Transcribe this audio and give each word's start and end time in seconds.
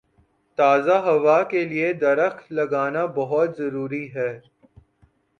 تازہ 0.57 0.97
ہوا 1.05 1.43
کے 1.43 1.63
لیے 1.65 1.91
درخت 1.93 2.51
لگانا 2.51 3.05
بہت 3.15 3.57
ضروری 3.57 4.05
ہے۔ 4.15 4.31